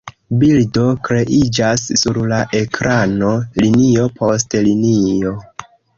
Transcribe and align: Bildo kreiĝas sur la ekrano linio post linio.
Bildo 0.43 0.85
kreiĝas 1.07 1.83
sur 2.03 2.19
la 2.31 2.39
ekrano 2.61 3.29
linio 3.63 4.09
post 4.23 4.59
linio. 4.69 5.37